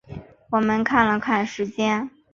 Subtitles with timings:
[0.49, 2.09] 我们看了看时间